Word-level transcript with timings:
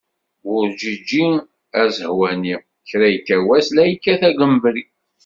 Werǧeǧǧi 0.47 1.23
azehwani, 1.81 2.53
kra 2.89 3.07
yekka 3.13 3.35
wass 3.47 3.67
la 3.75 3.83
yekkat 3.85 4.21
agumbri. 4.29 4.83